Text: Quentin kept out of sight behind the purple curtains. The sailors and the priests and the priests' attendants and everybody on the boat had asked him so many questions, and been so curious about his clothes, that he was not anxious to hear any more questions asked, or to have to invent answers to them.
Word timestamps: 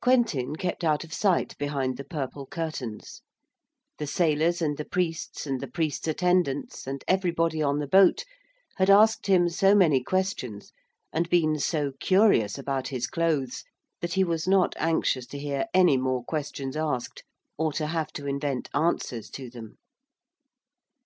Quentin 0.00 0.56
kept 0.56 0.82
out 0.82 1.04
of 1.04 1.14
sight 1.14 1.56
behind 1.56 1.96
the 1.96 2.02
purple 2.04 2.46
curtains. 2.48 3.22
The 3.98 4.08
sailors 4.08 4.60
and 4.60 4.76
the 4.76 4.84
priests 4.84 5.46
and 5.46 5.60
the 5.60 5.68
priests' 5.68 6.08
attendants 6.08 6.84
and 6.88 7.04
everybody 7.06 7.62
on 7.62 7.78
the 7.78 7.86
boat 7.86 8.24
had 8.74 8.90
asked 8.90 9.28
him 9.28 9.48
so 9.48 9.76
many 9.76 10.02
questions, 10.02 10.72
and 11.12 11.30
been 11.30 11.60
so 11.60 11.92
curious 12.00 12.58
about 12.58 12.88
his 12.88 13.06
clothes, 13.06 13.62
that 14.00 14.14
he 14.14 14.24
was 14.24 14.48
not 14.48 14.74
anxious 14.78 15.26
to 15.26 15.38
hear 15.38 15.66
any 15.72 15.96
more 15.96 16.24
questions 16.24 16.76
asked, 16.76 17.22
or 17.56 17.72
to 17.74 17.86
have 17.86 18.12
to 18.14 18.26
invent 18.26 18.68
answers 18.74 19.30
to 19.30 19.48
them. 19.48 19.78